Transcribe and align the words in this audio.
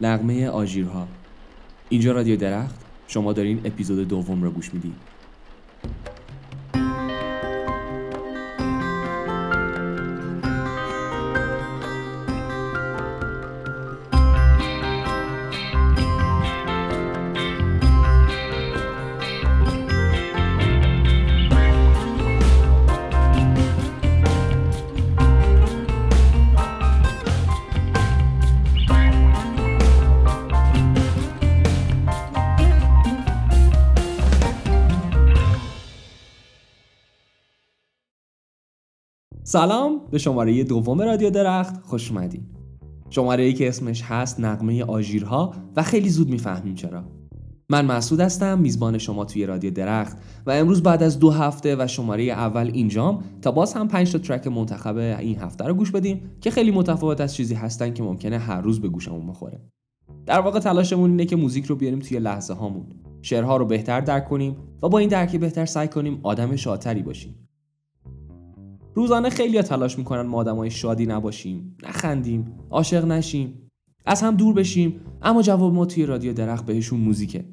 نغمه 0.00 0.48
آژیرها. 0.48 1.08
اینجا 1.88 2.12
رادیو 2.12 2.36
درخت. 2.36 2.74
شما 3.06 3.32
دارین 3.32 3.60
اپیزود 3.64 4.08
دوم 4.08 4.42
رو 4.42 4.50
گوش 4.50 4.74
می‌دید 4.74 4.94
سلام 39.50 40.00
به 40.10 40.18
شماره 40.18 40.64
دوم 40.64 41.00
رادیو 41.00 41.30
درخت 41.30 41.82
خوش 41.82 42.10
اومدین. 42.10 42.46
شماره 43.08 43.44
ای 43.44 43.52
که 43.52 43.68
اسمش 43.68 44.02
هست 44.02 44.40
نقمه 44.40 44.84
آژیرها 44.84 45.54
و 45.76 45.82
خیلی 45.82 46.08
زود 46.08 46.30
می‌فهمیم 46.30 46.74
چرا. 46.74 47.04
من 47.68 47.84
مسعود 47.86 48.20
هستم 48.20 48.58
میزبان 48.58 48.98
شما 48.98 49.24
توی 49.24 49.46
رادیو 49.46 49.70
درخت 49.70 50.16
و 50.46 50.50
امروز 50.50 50.82
بعد 50.82 51.02
از 51.02 51.18
دو 51.18 51.30
هفته 51.30 51.76
و 51.78 51.86
شماره 51.86 52.22
اول 52.22 52.70
اینجام 52.74 53.24
تا 53.42 53.50
باز 53.50 53.74
هم 53.74 53.88
پنج 53.88 54.12
تا 54.12 54.18
ترک 54.18 54.46
منتخب 54.46 54.96
این 54.96 55.38
هفته 55.38 55.64
رو 55.64 55.74
گوش 55.74 55.90
بدیم 55.90 56.30
که 56.40 56.50
خیلی 56.50 56.70
متفاوت 56.70 57.20
از 57.20 57.34
چیزی 57.34 57.54
هستن 57.54 57.94
که 57.94 58.02
ممکنه 58.02 58.38
هر 58.38 58.60
روز 58.60 58.80
به 58.80 58.88
گوشمون 58.88 59.26
بخوره. 59.26 59.60
در 60.26 60.40
واقع 60.40 60.60
تلاشمون 60.60 61.10
اینه 61.10 61.24
که 61.24 61.36
موزیک 61.36 61.64
رو 61.64 61.76
بیاریم 61.76 61.98
توی 61.98 62.18
لحظه 62.18 62.54
هامون 62.54 62.86
شعرها 63.22 63.56
رو 63.56 63.64
بهتر 63.64 64.00
درک 64.00 64.28
کنیم 64.28 64.56
و 64.82 64.88
با 64.88 64.98
این 64.98 65.08
درک 65.08 65.36
بهتر 65.36 65.66
سعی 65.66 65.88
کنیم 65.88 66.20
آدم 66.22 66.56
شادتری 66.56 67.02
باشیم. 67.02 67.49
روزانه 68.94 69.30
خیلی 69.30 69.62
تلاش 69.62 69.98
می‌کنن 69.98 70.22
ما 70.22 70.38
آدمای 70.38 70.70
شادی 70.70 71.06
نباشیم. 71.06 71.76
نخندیم 71.82 72.52
عاشق 72.70 73.04
نشیم. 73.04 73.70
از 74.06 74.22
هم 74.22 74.36
دور 74.36 74.54
بشیم 74.54 75.00
اما 75.22 75.42
جواب 75.42 75.74
ما 75.74 75.86
توی 75.86 76.06
رادیو 76.06 76.32
درخت 76.32 76.66
بهشون 76.66 77.00
موزیکه. 77.00 77.44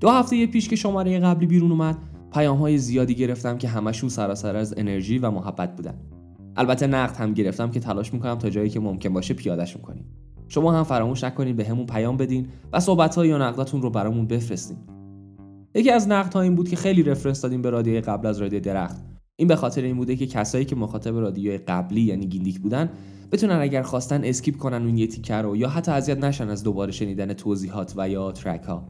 دو 0.00 0.08
هفته 0.08 0.46
پیش 0.46 0.68
که 0.68 0.76
شماره 0.76 1.20
قبلی 1.20 1.46
بیرون 1.46 1.70
اومد 1.70 1.98
پیام 2.32 2.58
های 2.58 2.78
زیادی 2.78 3.14
گرفتم 3.14 3.58
که 3.58 3.68
همشون 3.68 4.08
سراسر 4.08 4.56
از 4.56 4.74
انرژی 4.76 5.18
و 5.18 5.30
محبت 5.30 5.76
بودن. 5.76 5.94
البته 6.56 6.86
نقد 6.86 7.16
هم 7.16 7.32
گرفتم 7.32 7.70
که 7.70 7.80
تلاش 7.80 8.14
می‌کنم 8.14 8.34
تا 8.34 8.50
جایی 8.50 8.70
که 8.70 8.80
ممکن 8.80 9.12
باشه 9.12 9.34
پیادهش 9.34 9.76
کنیم. 9.76 10.04
شما 10.48 10.72
هم 10.72 10.84
فراموش 10.84 11.24
نکنین 11.24 11.56
به 11.56 11.64
همون 11.64 11.86
پیام 11.86 12.16
بدین 12.16 12.48
و 12.72 12.80
صحبت 12.80 13.18
یا 13.18 13.38
نقداتون 13.38 13.82
رو 13.82 13.90
برامون 13.90 14.26
بفرستین. 14.26 14.76
یکی 15.74 15.90
از 15.90 16.08
نقد 16.08 16.36
این 16.36 16.54
بود 16.54 16.68
که 16.68 16.76
خیلی 16.76 17.02
reference 17.02 17.42
دادیم 17.42 17.62
به 17.62 17.70
رادیو 17.70 18.00
قبل 18.00 18.26
از 18.26 18.38
رادیو 18.38 18.60
درخت. 18.60 19.11
این 19.36 19.48
به 19.48 19.56
خاطر 19.56 19.82
این 19.82 19.96
بوده 19.96 20.16
که 20.16 20.26
کسایی 20.26 20.64
که 20.64 20.76
مخاطب 20.76 21.16
رادیوی 21.16 21.58
قبلی 21.58 22.00
یعنی 22.00 22.26
گیندیک 22.26 22.60
بودن 22.60 22.90
بتونن 23.32 23.56
اگر 23.56 23.82
خواستن 23.82 24.24
skip 24.24 24.56
کنن 24.56 24.82
اون 24.86 24.98
یه 24.98 25.08
رو 25.42 25.56
یا 25.56 25.68
حتی 25.68 25.92
اذیت 25.92 26.18
نشن 26.18 26.48
از 26.48 26.62
دوباره 26.62 26.92
شنیدن 26.92 27.32
توضیحات 27.32 27.94
و 27.96 28.08
یا 28.08 28.32
track 28.32 28.62
ها 28.62 28.88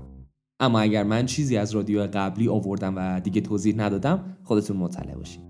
اما 0.61 0.81
اگر 0.81 1.03
من 1.03 1.27
چیزی 1.27 1.57
از 1.57 1.75
رادیو 1.75 2.09
قبلی 2.12 2.49
آوردم 2.49 2.95
و 2.97 3.21
دیگه 3.21 3.41
توضیح 3.41 3.75
ندادم 3.77 4.37
خودتون 4.45 4.77
مطلع 4.77 5.15
باشید. 5.15 5.41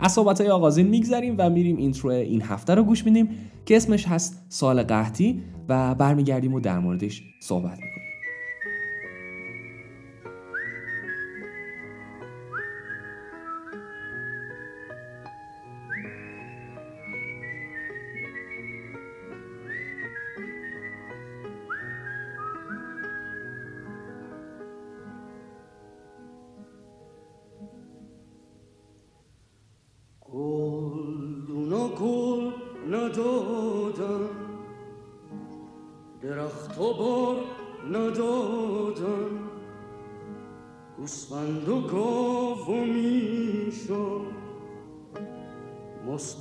از 0.00 0.12
صحبت 0.12 0.40
های 0.40 0.50
آغازین 0.50 0.86
میگذریم 0.86 1.34
و 1.38 1.50
میریم 1.50 1.76
intro 1.76 2.10
این 2.10 2.42
هفته 2.42 2.74
رو 2.74 2.84
گوش 2.84 3.04
میدیم 3.04 3.28
که 3.66 3.76
اسمش 3.76 4.08
هست 4.08 4.46
سال 4.48 4.82
قحطی 4.82 5.42
و 5.68 5.94
برمیگردیم 5.94 6.54
و 6.54 6.60
در 6.60 6.78
موردش 6.78 7.22
صحبت 7.40 7.72
می‌کنیم. 7.72 8.01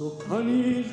do 0.01 0.09
panis 0.22 0.88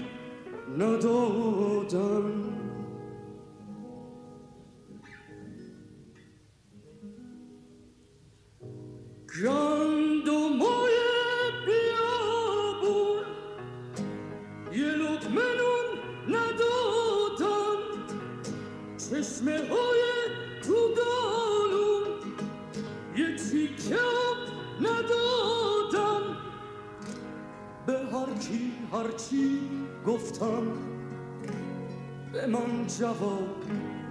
جواب 32.87 33.65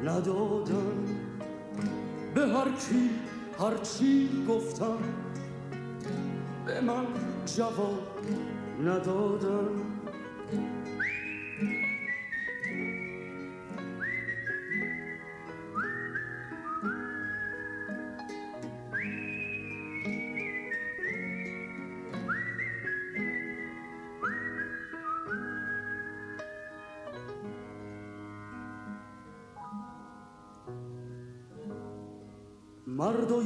ندادن. 0.03 1.05
به 2.35 2.47
هر 2.47 2.71
کی 2.71 3.09
هر 3.59 3.77
چی 3.77 4.29
گفتم 4.49 4.97
به 6.65 6.81
من 6.81 7.05
جواب 7.57 8.01
ندادن. 8.85 9.69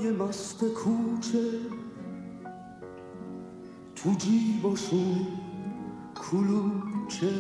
مردای 0.02 0.28
مست 0.28 0.64
کوچه 0.64 1.50
تو 3.96 4.10
جیباشون 4.18 5.28
کلوچه. 6.16 7.32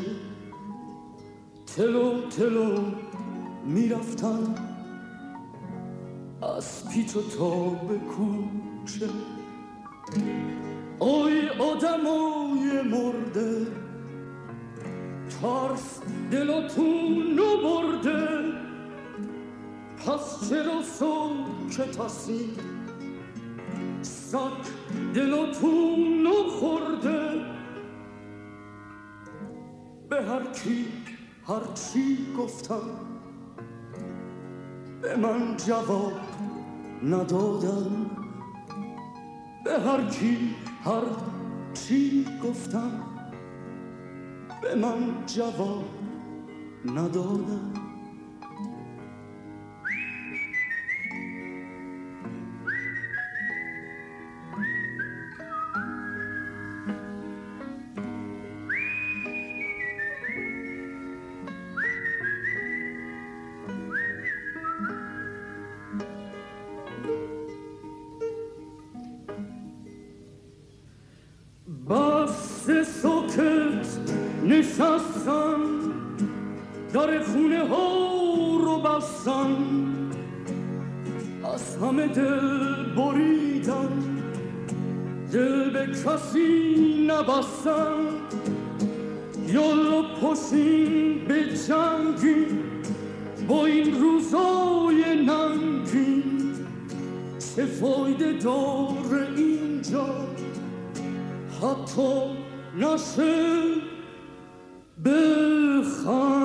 تلو 1.76 2.30
تلو 2.30 2.84
می‌رفتن 3.66 4.56
از 6.42 6.90
پیچ 6.90 7.16
و 7.16 7.22
تاب 7.22 7.92
کوچه. 7.98 9.10
آی 11.00 11.50
آدمای 11.50 12.82
مرده 12.82 13.68
ترس 15.42 16.00
دلاتون 16.32 17.40
برده. 17.64 18.28
پس 20.06 20.50
چرا 20.50 20.82
که 21.78 21.84
تاسی 21.92 22.50
سک 24.02 24.68
دلاتون 25.16 26.28
نخورده 26.28 27.46
به 30.09 30.24
هر 30.26 30.44
کی 30.52 30.86
هر 31.48 31.74
چی 31.74 32.18
گفتم 32.38 32.82
به 35.02 35.16
من 35.16 35.58
جواب 35.68 36.14
ندادن 37.04 38.06
به 39.66 39.80
هر 39.80 40.09
کی 40.09 40.56
هر 40.84 41.04
چی 41.74 42.26
گفتم 42.44 43.04
به 44.62 44.76
من 44.76 45.26
جواب 45.26 45.84
ندادن 46.86 47.81
بستن 78.84 79.56
از 81.54 81.78
همه 81.78 82.08
دل 82.08 82.96
بریدن 82.96 83.90
دل 85.34 85.70
به 85.70 85.88
کسی 85.88 87.08
نبستن 87.08 88.06
یالا 89.48 90.02
پشین 90.02 91.26
به 91.28 91.44
جنگی 91.68 92.46
با 93.48 93.66
این 93.66 94.02
روزای 94.02 95.26
ننگی. 95.26 96.24
چه 97.56 97.66
فایده 97.66 98.34
داره 98.34 99.28
اینجا؟ 99.38 100.08
حتی 101.62 102.12
نشه 102.80 103.62
بخندی 105.06 106.41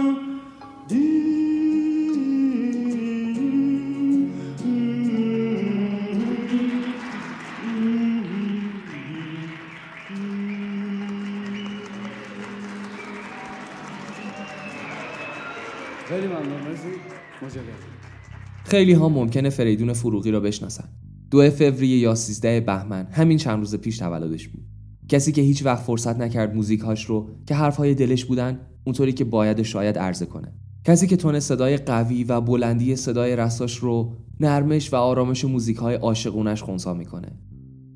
خیلی 18.64 18.92
ها 18.92 19.08
ممکنه 19.08 19.50
فریدون 19.50 19.92
فروغی 19.92 20.30
را 20.30 20.40
بشناسن. 20.40 20.88
دو 21.30 21.50
فوریه 21.50 21.98
یا 21.98 22.14
13 22.14 22.60
بهمن 22.60 23.06
همین 23.10 23.38
چند 23.38 23.58
روز 23.58 23.74
پیش 23.74 23.98
تولدش 23.98 24.48
بود. 24.48 24.64
کسی 25.08 25.32
که 25.32 25.42
هیچ 25.42 25.64
وقت 25.64 25.82
فرصت 25.82 26.20
نکرد 26.20 26.54
موزیکهاش 26.54 27.04
رو 27.04 27.30
که 27.46 27.54
حرفهای 27.54 27.94
دلش 27.94 28.24
بودن 28.24 28.60
اونطوری 28.84 29.12
که 29.12 29.24
باید 29.24 29.62
شاید 29.62 29.98
عرضه 29.98 30.26
کنه. 30.26 30.52
کسی 30.84 31.06
که 31.06 31.16
تونه 31.16 31.40
صدای 31.40 31.76
قوی 31.76 32.24
و 32.24 32.40
بلندی 32.40 32.96
صدای 32.96 33.36
رساش 33.36 33.76
رو 33.76 34.12
نرمش 34.40 34.92
و 34.92 34.96
آرامش 34.96 35.44
موزیکهای 35.44 35.94
عاشقونش 35.94 36.62
خونسا 36.62 36.94
می‌کنه. 36.94 37.28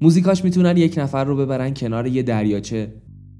موزیکاش 0.00 0.44
می‌تونن 0.44 0.76
یک 0.76 0.94
نفر 0.98 1.24
رو 1.24 1.36
ببرن 1.36 1.74
کنار 1.74 2.06
یه 2.06 2.22
دریاچه 2.22 2.94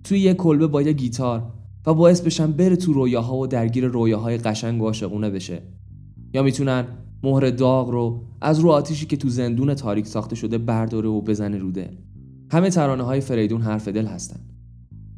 توی 0.05 0.19
یه 0.19 0.35
کلبه 0.35 0.67
با 0.67 0.83
یه 0.83 0.93
گیتار 0.93 1.53
و 1.87 1.95
باعث 1.95 2.21
بشن 2.21 2.53
بره 2.53 2.77
تو 2.77 2.93
رویاها 2.93 3.37
و 3.37 3.47
درگیر 3.47 3.87
رویاهای 3.87 4.39
قشنگ 4.39 4.83
و 4.83 4.85
عاشقونه 4.85 5.31
بشه 5.31 5.63
یا 6.35 6.43
می‌تونن 6.43 6.85
مهر 7.23 7.51
داغ 7.51 7.91
رو 7.91 8.25
از 8.41 8.59
رو 8.59 8.71
آتیشی 8.71 9.07
که 9.07 9.17
تو 9.17 9.29
زندون 9.29 9.75
تاریک 9.75 10.07
ساخته 10.07 10.37
شده 10.37 10.59
برداره 10.59 11.09
و 11.09 11.21
بزنه 11.21 11.59
رو 11.59 11.73
دل. 11.73 11.95
همه 12.51 12.71
ترانه 12.71 13.03
های 13.03 13.21
فریدون 13.21 13.63
حرف 13.63 13.89
دل 13.89 14.07
هستن. 14.07 14.41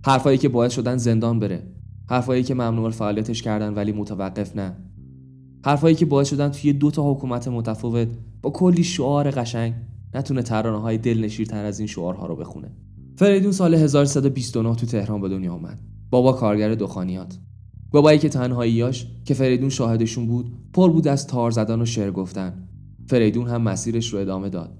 حرفایی 0.06 0.38
که 0.38 0.48
باعث 0.48 0.72
شدن 0.72 0.96
زندان 0.96 1.38
بره. 1.38 1.62
حرفایی 2.10 2.42
که 2.42 2.54
ممنوع 2.54 2.90
فعالیتش 2.90 3.42
کردن 3.42 3.74
ولی 3.74 3.92
متوقف 3.92 4.56
نه. 4.56 4.76
حرفایی 5.64 5.94
که 5.94 6.06
باعث 6.06 6.28
شدن 6.30 6.48
توی 6.48 6.72
دو 6.72 6.90
تا 6.90 7.12
حکومت 7.12 7.48
متفاوت 7.48 8.08
با 8.42 8.50
کلی 8.50 8.84
شعار 8.84 9.30
قشنگ 9.30 9.74
نتونه 10.14 10.42
ترانه 10.42 10.80
های 10.80 10.98
دلنشیرتر 10.98 11.64
از 11.64 11.78
این 11.78 11.88
شعارها 11.88 12.26
رو 12.26 12.36
بخونه. 12.36 12.72
فریدون 13.16 13.52
سال 13.52 13.74
1329 13.74 14.74
تو 14.74 14.86
تهران 14.86 15.20
به 15.20 15.28
دنیا 15.28 15.52
اومد. 15.52 15.80
بابا 16.10 16.32
کارگر 16.32 16.74
دخانیات. 16.74 17.38
بابایی 17.92 18.18
که 18.18 18.28
تنهاییاش 18.28 19.06
که 19.24 19.34
فریدون 19.34 19.68
شاهدشون 19.68 20.26
بود 20.26 20.52
پر 20.72 20.90
بود 20.90 21.08
از 21.08 21.26
تار 21.26 21.50
زدن 21.50 21.80
و 21.80 21.84
شعر 21.84 22.10
گفتن. 22.10 22.68
فریدون 23.06 23.48
هم 23.48 23.62
مسیرش 23.62 24.12
رو 24.12 24.18
ادامه 24.18 24.48
داد. 24.48 24.78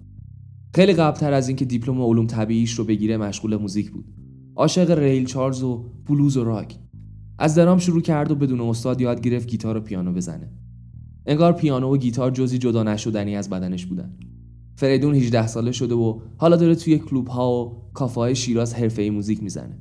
خیلی 0.75 0.93
قبلتر 0.93 1.33
از 1.33 1.49
اینکه 1.49 1.65
دیپلم 1.65 2.03
علوم 2.03 2.27
طبیعیش 2.27 2.73
رو 2.73 2.85
بگیره 2.85 3.17
مشغول 3.17 3.57
موزیک 3.57 3.91
بود. 3.91 4.05
عاشق 4.57 4.99
ری 4.99 5.25
چارلز 5.25 5.63
و 5.63 5.85
بلوز 6.09 6.37
و 6.37 6.45
راک. 6.45 6.79
از 7.39 7.55
درام 7.55 7.79
شروع 7.79 8.01
کرد 8.01 8.31
و 8.31 8.35
بدون 8.35 8.61
استاد 8.61 9.01
یاد 9.01 9.21
گرفت 9.21 9.49
گیتار 9.49 9.77
و 9.77 9.81
پیانو 9.81 10.13
بزنه. 10.13 10.51
انگار 11.27 11.53
پیانو 11.53 11.95
و 11.95 11.97
گیتار 11.97 12.31
جزئی 12.31 12.59
جدا 12.59 12.83
نشدنی 12.83 13.37
از 13.37 13.51
بدنش 13.51 13.87
بودن. 13.87 14.17
فریدون 14.77 15.15
18 15.15 15.47
ساله 15.47 15.73
شده 15.73 15.95
و 15.95 16.21
حالا 16.37 16.57
داره 16.57 16.75
توی 16.75 16.99
کلوب 16.99 17.29
ها 17.29 17.65
و 17.65 17.91
کافه 17.95 18.21
های 18.21 18.35
شیراز 18.35 18.75
حرفه‌ای 18.75 19.11
موزیک 19.11 19.43
می‌زنه. 19.43 19.79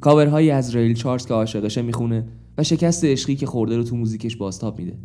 کاورهایی 0.00 0.50
از 0.50 0.76
ری 0.76 0.94
چارلز 0.94 1.26
که 1.26 1.34
عاشقشه 1.34 1.82
می‌خونه 1.82 2.28
و 2.58 2.62
شکست 2.62 3.04
عشقی 3.04 3.36
که 3.36 3.46
خورده 3.46 3.76
رو 3.76 3.82
تو 3.82 3.96
موزیکش 3.96 4.36
بازتاب 4.36 4.78
میده. 4.78 4.98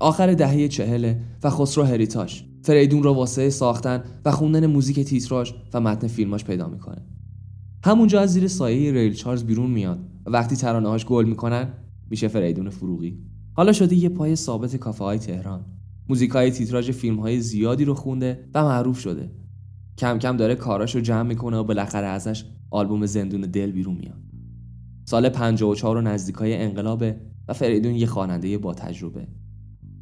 آخر 0.00 0.34
دهه 0.34 0.68
چهله 0.68 1.20
و 1.42 1.50
خسرو 1.50 1.84
هریتاش 1.84 2.44
فریدون 2.62 3.02
را 3.02 3.14
واسه 3.14 3.50
ساختن 3.50 4.02
و 4.24 4.30
خوندن 4.30 4.66
موزیک 4.66 5.00
تیتراژ 5.00 5.52
و 5.74 5.80
متن 5.80 6.06
فیلماش 6.06 6.44
پیدا 6.44 6.68
می‌کنه. 6.68 7.02
همونجا 7.84 8.20
از 8.20 8.32
زیر 8.32 8.48
سایه 8.48 8.92
ریل 8.92 9.14
چارلز 9.14 9.44
بیرون 9.44 9.70
میاد 9.70 9.98
و 10.26 10.30
وقتی 10.30 10.56
ترانه‌هاش 10.56 11.06
گل 11.06 11.24
می‌کنن 11.24 11.68
میشه 12.10 12.28
فریدون 12.28 12.70
فروغی. 12.70 13.18
حالا 13.52 13.72
شده 13.72 13.96
یه 13.96 14.08
پای 14.08 14.36
ثابت 14.36 14.76
کافه 14.76 15.04
های 15.04 15.18
تهران. 15.18 15.64
موزیکای 16.08 16.50
تیتراژ 16.50 16.90
فیلم 16.90 17.20
های 17.20 17.40
زیادی 17.40 17.84
رو 17.84 17.94
خونده 17.94 18.48
و 18.54 18.64
معروف 18.64 18.98
شده. 18.98 19.30
کم 19.98 20.18
کم 20.18 20.36
داره 20.36 20.54
کاراشو 20.54 21.00
جمع 21.00 21.28
می‌کنه 21.28 21.56
و 21.56 21.64
بالاخره 21.64 22.06
ازش 22.06 22.44
آلبوم 22.70 23.06
زندون 23.06 23.40
دل 23.40 23.70
بیرون 23.72 23.94
میاد. 23.94 24.25
سال 25.08 25.28
54 25.28 25.96
و 25.96 26.00
نزدیکای 26.00 26.56
انقلابه 26.56 27.16
و 27.48 27.52
فریدون 27.52 27.94
یه 27.94 28.06
خواننده 28.06 28.58
با 28.58 28.74
تجربه. 28.74 29.28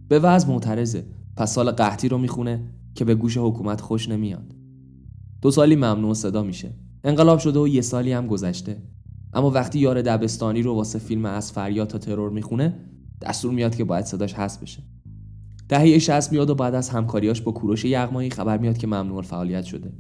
به 0.09 0.19
وضع 0.19 0.49
معترضه. 0.49 1.05
پس 1.37 1.55
سال 1.55 1.71
قحطی 1.71 2.09
رو 2.09 2.19
می‌خونه 2.19 2.61
که 2.95 3.05
به 3.05 3.15
گوش 3.15 3.37
حکومت 3.37 3.81
خوش 3.81 4.09
نمیاد. 4.09 4.55
دو 5.43 5.51
سالی 5.51 5.77
ممنوع 5.77 6.15
صدا 6.15 6.43
میشه. 6.43 6.75
انقلاب 7.05 7.39
شده 7.39 7.59
و 7.59 7.69
یه 7.69 7.81
سالی 7.81 8.13
هم 8.13 8.27
گذشته. 8.27 8.83
اما 9.35 9.51
وقتی 9.51 9.79
یار 9.79 10.03
دبستانی 10.03 10.63
رو 10.63 10.75
واسه 10.75 10.99
فیلم 10.99 11.25
از 11.25 11.53
فریاد 11.53 11.89
تا 11.89 11.99
ترور 11.99 12.31
می‌خونه 12.31 12.75
دستور 13.23 13.53
میاد 13.53 13.77
که 13.77 13.85
باید 13.85 14.05
صداش 14.05 14.35
هست 14.35 14.61
بشه. 14.61 14.83
دهه 15.69 15.99
60 15.99 16.33
میاد 16.33 16.51
و 16.51 16.55
بعد 16.55 16.75
از 16.75 16.91
همکاریاش 16.91 17.41
با 17.41 17.53
کوروش 17.53 17.85
یغمایی 17.85 18.31
خبر 18.31 18.59
میاد 18.59 18.79
که 18.79 18.87
ممنوع 18.87 19.23
فعالیت 19.23 19.65
شده. 19.65 19.93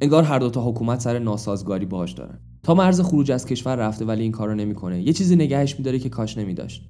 انگار 0.00 0.22
هر 0.22 0.38
دو 0.38 0.50
تا 0.50 0.70
حکومت 0.70 1.00
سر 1.00 1.18
ناسازگاری 1.18 1.86
باهاش 1.86 2.12
دارن. 2.12 2.51
تا 2.62 2.74
مرز 2.74 3.00
خروج 3.00 3.30
از 3.30 3.46
کشور 3.46 3.76
رفته 3.76 4.04
ولی 4.04 4.22
این 4.22 4.32
کارو 4.32 4.54
نمی‌کنه. 4.54 5.02
یه 5.02 5.12
چیزی 5.12 5.36
نگهش 5.36 5.76
میداره 5.78 5.98
که 5.98 6.08
کاش 6.08 6.38
نمیداشت. 6.38 6.88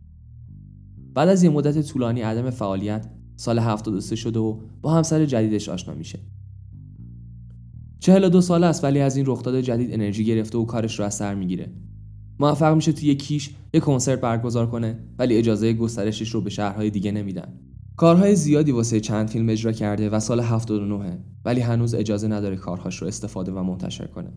بعد 1.14 1.28
از 1.28 1.42
یه 1.42 1.50
مدت 1.50 1.82
طولانی 1.82 2.20
عدم 2.20 2.50
فعالیت 2.50 3.06
سال 3.36 3.58
73 3.58 4.16
شده 4.16 4.38
و 4.38 4.58
با 4.82 4.92
همسر 4.92 5.24
جدیدش 5.26 5.68
آشنا 5.68 5.94
میشه. 5.94 6.18
42 8.00 8.40
ساله 8.40 8.66
است 8.66 8.84
ولی 8.84 9.00
از 9.00 9.16
این 9.16 9.26
رخداد 9.28 9.60
جدید 9.60 9.94
انرژی 9.94 10.24
گرفته 10.24 10.58
و 10.58 10.64
کارش 10.64 10.98
رو 10.98 11.04
از 11.04 11.14
سر 11.14 11.34
می‌گیره. 11.34 11.72
موفق 12.38 12.74
میشه 12.74 12.92
توی 12.92 13.14
کیش 13.14 13.50
یه 13.74 13.80
کنسرت 13.80 14.20
برگزار 14.20 14.66
کنه 14.66 14.98
ولی 15.18 15.36
اجازه 15.36 15.72
گسترشش 15.72 16.30
رو 16.30 16.40
به 16.40 16.50
شهرهای 16.50 16.90
دیگه 16.90 17.12
نمیدن. 17.12 17.52
کارهای 17.96 18.36
زیادی 18.36 18.72
واسه 18.72 19.00
چند 19.00 19.28
فیلم 19.28 19.48
اجرا 19.48 19.72
کرده 19.72 20.10
و 20.10 20.20
سال 20.20 20.40
79 20.40 21.18
ولی 21.44 21.60
هنوز 21.60 21.94
اجازه 21.94 22.28
نداره 22.28 22.56
کارهاش 22.56 22.96
رو 22.96 23.06
استفاده 23.06 23.52
و 23.52 23.62
منتشر 23.62 24.06
کنه. 24.06 24.32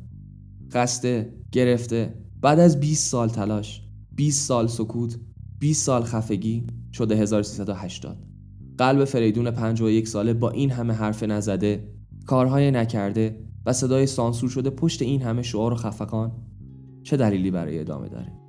خسته 0.76 1.34
گرفته. 1.52 2.14
بعد 2.42 2.60
از 2.60 2.80
20 2.80 3.10
سال 3.12 3.30
تلاش 3.30 3.82
20 4.12 4.48
سال 4.48 4.68
سکوت 4.68 5.18
20 5.60 5.86
سال 5.86 6.04
خفگی 6.04 6.68
شده 6.94 7.16
1380 7.16 8.18
قلب 8.78 9.06
فریدون 9.06 9.52
51 9.52 10.08
ساله 10.08 10.34
با 10.34 10.50
این 10.50 10.72
همه 10.72 10.94
حرف 10.94 11.24
نزده 11.24 11.94
کارهای 12.26 12.72
نکرده 12.72 13.40
و 13.66 13.74
صدای 13.74 14.08
سانسور 14.08 14.50
شده 14.50 14.70
پشت 14.70 15.02
این 15.02 15.22
همه 15.22 15.42
شعار 15.42 15.74
و 15.74 15.76
خفقان 15.76 16.32
چه 17.04 17.18
دلیلی 17.18 17.52
برای 17.52 17.80
ادامه 17.80 18.10
داره؟ 18.10 18.45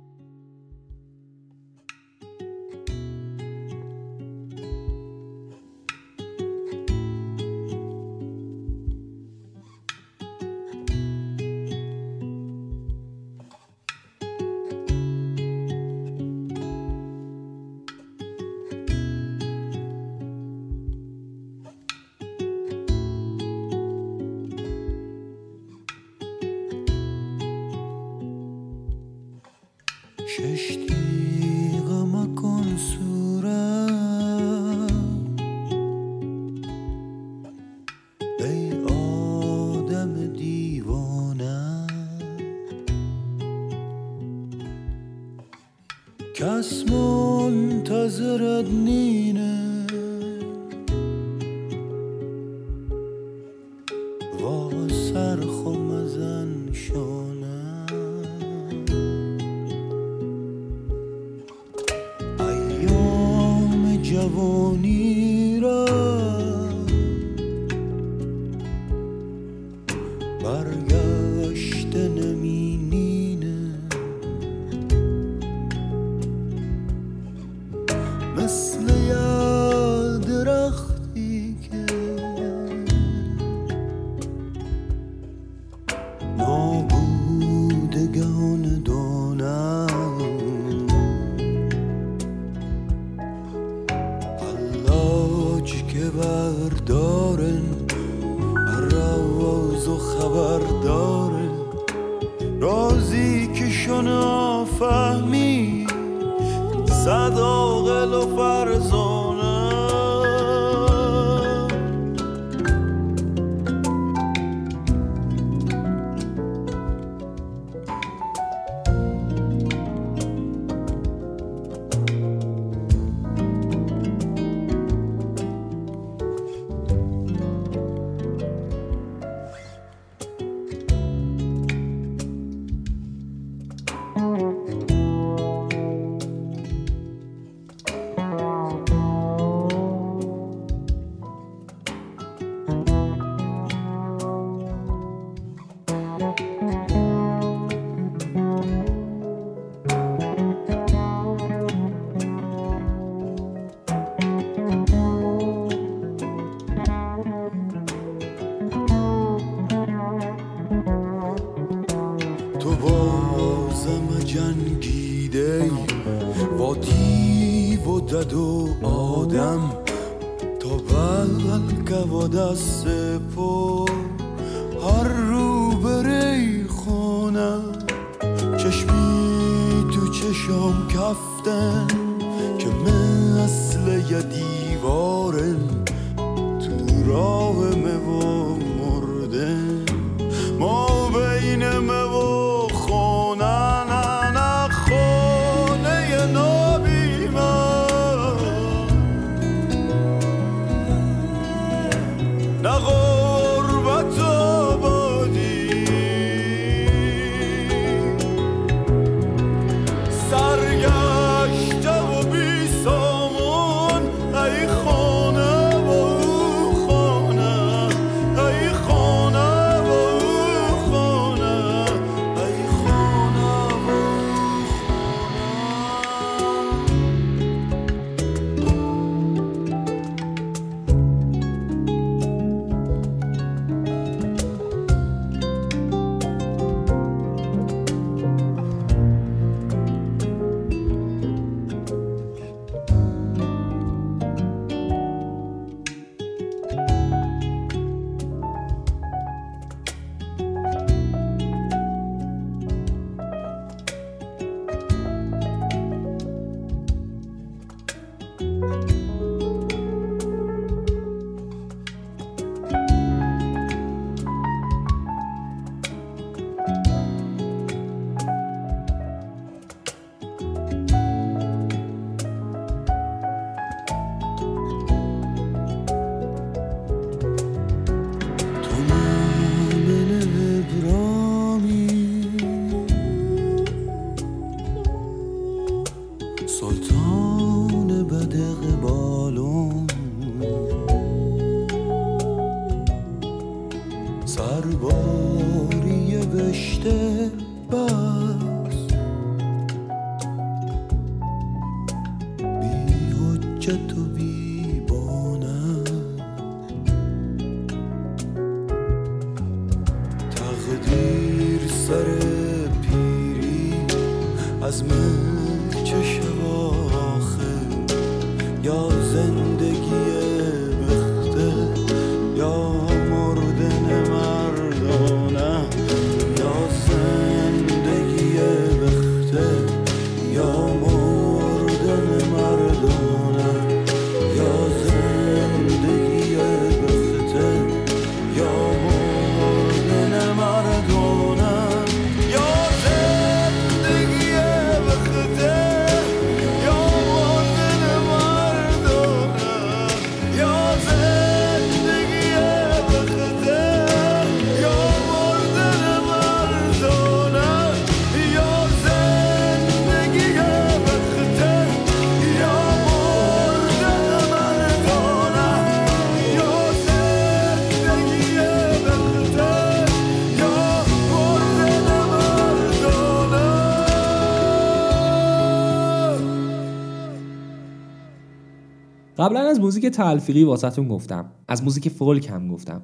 موزیک 379.67 379.85
تلفیقی 379.85 380.43
واسهتون 380.43 380.87
گفتم. 380.87 381.31
از 381.47 381.63
موزیک 381.63 381.89
فولک 381.89 382.29
هم 382.29 382.47
گفتم. 382.47 382.81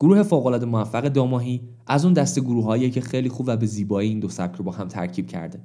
گروه 0.00 0.22
فوقالعاده 0.22 0.66
موفق 0.66 1.08
داماهی 1.08 1.60
از 1.86 2.04
اون 2.04 2.14
دست 2.14 2.40
گروههایی 2.40 2.90
که 2.90 3.00
خیلی 3.00 3.28
خوب 3.28 3.46
و 3.48 3.56
به 3.56 3.66
زیبایی 3.66 4.08
این 4.08 4.20
دو 4.20 4.28
سبک 4.28 4.56
رو 4.56 4.64
با 4.64 4.72
هم 4.72 4.88
ترکیب 4.88 5.26
کرده. 5.26 5.60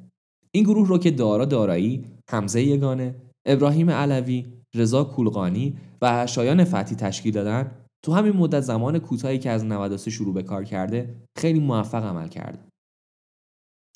این 0.51 0.63
گروه 0.63 0.87
رو 0.87 0.97
که 0.97 1.11
دارا 1.11 1.45
دارایی 1.45 2.05
حمزه 2.29 2.63
یگانه 2.63 3.15
ابراهیم 3.45 3.89
علوی 3.89 4.45
رضا 4.75 5.03
کولقانی 5.03 5.77
و 6.01 6.27
شایان 6.27 6.63
فتی 6.63 6.95
تشکیل 6.95 7.33
دادن 7.33 7.71
تو 8.05 8.13
همین 8.13 8.33
مدت 8.33 8.61
زمان 8.61 8.99
کوتاهی 8.99 9.37
که 9.37 9.49
از 9.49 9.65
93 9.65 10.11
شروع 10.11 10.33
به 10.33 10.43
کار 10.43 10.63
کرده 10.63 11.15
خیلی 11.37 11.59
موفق 11.59 12.03
عمل 12.03 12.27
کرده. 12.27 12.59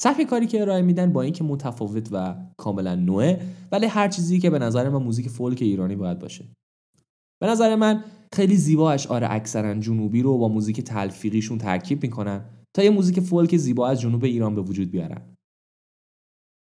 سبک 0.02 0.24
کاری 0.24 0.48
که 0.48 0.62
ارائه 0.62 0.82
میدن 0.82 1.14
با 1.14 1.22
اینکه 1.22 1.44
متفاوت 1.44 2.10
و 2.12 2.36
کاملا 2.58 2.96
نوعه 2.96 3.42
ولی 3.72 3.86
هر 3.86 4.08
چیزی 4.08 4.40
که 4.40 4.50
به 4.50 4.60
نظر 4.60 4.90
من 4.90 5.04
موزیک 5.04 5.30
فولک 5.30 5.62
ایرانی 5.62 5.96
باید 5.96 6.20
باشه. 6.20 6.46
به 7.42 7.48
نظر 7.48 7.76
من 7.76 8.04
خیلی 8.34 8.56
زیبا 8.56 8.92
اشعار 8.92 9.24
اکثرا 9.24 9.74
جنوبی 9.74 10.22
رو 10.22 10.38
با 10.38 10.48
موزیک 10.48 10.82
تلفیقیشون 10.82 11.58
ترکیب 11.58 12.04
می‌کنن 12.04 12.46
تا 12.74 12.84
یه 12.84 12.90
موزیک 12.90 13.20
فولک 13.20 13.58
زیبا 13.58 13.88
از 13.88 14.02
جنوب 14.02 14.24
ایران 14.24 14.56
به 14.56 14.62
وجود 14.62 14.92
بیارن. 14.92 15.22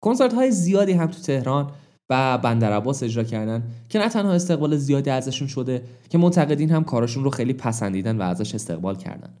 کنسرت 0.02 0.32
های 0.32 0.50
زیادی 0.50 0.92
هم 0.92 1.06
تو 1.06 1.20
تهران 1.20 1.70
و 2.10 2.38
بندر 2.38 2.72
عباس 2.72 3.02
اجرا 3.02 3.24
کردن 3.24 3.70
که 3.88 3.98
نه 3.98 4.08
تنها 4.08 4.32
استقبال 4.32 4.76
زیادی 4.76 5.10
ازشون 5.10 5.48
شده 5.48 5.82
که 6.10 6.18
منتقدین 6.18 6.70
هم 6.70 6.84
کارشون 6.84 7.24
رو 7.24 7.30
خیلی 7.30 7.52
پسندیدن 7.52 8.18
و 8.18 8.22
ازش 8.22 8.54
استقبال 8.54 8.96
کردن. 8.96 9.34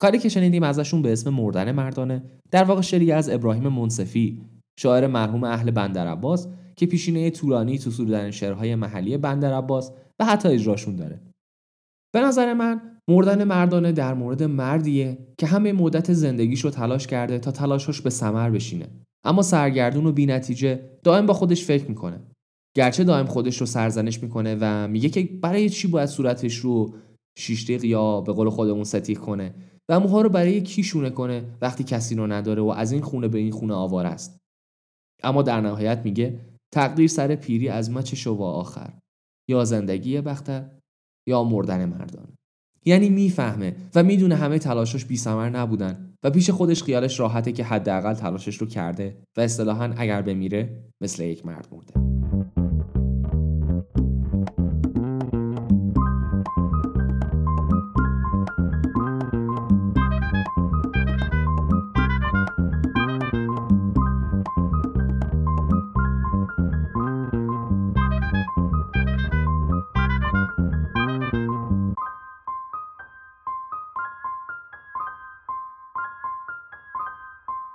کاری 0.00 0.18
که 0.18 0.28
شنیدیم 0.28 0.62
ازشون 0.62 1.02
به 1.02 1.12
اسم 1.12 1.30
مردن 1.30 1.72
مردانه 1.72 2.22
در 2.50 2.64
واقع 2.64 2.80
شعری 2.80 3.12
از 3.12 3.28
ابراهیم 3.28 3.68
منصفی 3.68 4.40
شاعر 4.78 5.06
مرحوم 5.06 5.44
اهل 5.44 5.70
بندر 5.70 6.06
عباس 6.06 6.48
که 6.76 6.86
پیشینه 6.86 7.30
طولانی 7.30 7.78
تو 7.78 7.90
سرودن 7.90 8.30
شعرهای 8.30 8.74
محلی 8.74 9.16
بندر 9.16 9.54
عباس 9.54 9.92
و 10.20 10.24
حتی 10.24 10.48
اجراشون 10.48 10.96
داره. 10.96 11.20
به 12.14 12.20
نظر 12.20 12.54
من 12.54 13.00
مردن 13.08 13.44
مردانه 13.44 13.92
در 13.92 14.14
مورد 14.14 14.42
مردیه 14.42 15.18
که 15.38 15.46
همه 15.46 15.72
مدت 15.72 16.12
زندگیش 16.12 16.60
رو 16.60 16.70
تلاش 16.70 17.06
کرده 17.06 17.38
تا 17.38 17.50
تلاشش 17.50 18.00
به 18.00 18.10
ثمر 18.10 18.50
بشینه. 18.50 18.88
اما 19.24 19.42
سرگردون 19.42 20.06
و 20.06 20.12
بینتیجه 20.12 20.90
دائم 21.02 21.26
با 21.26 21.34
خودش 21.34 21.64
فکر 21.64 21.88
می‌کنه. 21.88 22.20
گرچه 22.76 23.04
دائم 23.04 23.26
خودش 23.26 23.56
رو 23.56 23.66
سرزنش 23.66 24.22
می‌کنه 24.22 24.56
و 24.60 24.88
میگه 24.88 25.08
که 25.08 25.28
برای 25.42 25.70
چی 25.70 25.88
باید 25.88 26.08
صورتش 26.08 26.56
رو 26.56 26.94
شیشتیق 27.38 27.84
یا 27.84 28.20
به 28.20 28.32
قول 28.32 28.50
خودمون 28.50 28.84
ستیق 28.84 29.18
کنه 29.18 29.54
و 29.88 30.00
موها 30.00 30.20
رو 30.20 30.28
برای 30.28 30.60
کی 30.60 30.82
شونه 30.82 31.10
کنه 31.10 31.44
وقتی 31.60 31.84
کسی 31.84 32.14
رو 32.14 32.26
نداره 32.26 32.62
و 32.62 32.68
از 32.68 32.92
این 32.92 33.02
خونه 33.02 33.28
به 33.28 33.38
این 33.38 33.50
خونه 33.50 33.74
آوار 33.74 34.06
است. 34.06 34.38
اما 35.22 35.42
در 35.42 35.60
نهایت 35.60 36.00
میگه 36.04 36.40
تقدیر 36.74 37.08
سر 37.08 37.34
پیری 37.34 37.68
از 37.68 37.90
مچ 37.90 38.26
و 38.26 38.42
آخر. 38.42 38.92
یا 39.48 39.64
زندگی 39.64 40.20
بختر 40.20 40.70
یا 41.28 41.44
مردن 41.44 41.84
مردانه 41.84 42.38
یعنی 42.84 43.10
می‌فهمه 43.10 43.76
و 43.94 44.02
می‌دونه 44.02 44.34
همه 44.34 44.58
تلاشش 44.58 45.04
بی 45.04 45.16
نبودن 45.48 46.14
و 46.22 46.30
پیش 46.30 46.50
خودش 46.50 46.82
خیالش 46.82 47.20
راحته 47.20 47.52
که 47.52 47.64
حداقل 47.64 48.14
تلاشش 48.14 48.56
رو 48.56 48.66
کرده 48.66 49.16
و 49.36 49.40
اصطلاحا 49.40 49.94
اگر 49.96 50.22
بمیره 50.22 50.84
مثل 51.00 51.22
یک 51.22 51.46
مرد 51.46 51.68
مرده. 51.72 52.23